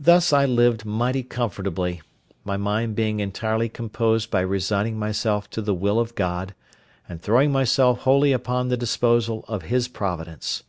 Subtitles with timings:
[0.00, 2.02] Thus I lived mighty comfortably,
[2.42, 6.52] my mind being entirely composed by resigning myself to the will of God,
[7.08, 10.64] and throwing myself wholly upon the disposal of His providence.